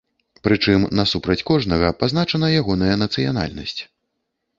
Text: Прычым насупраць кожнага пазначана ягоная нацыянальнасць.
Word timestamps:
Прычым 0.45 0.85
насупраць 0.99 1.43
кожнага 1.49 1.91
пазначана 1.99 2.49
ягоная 2.61 2.95
нацыянальнасць. 3.03 3.81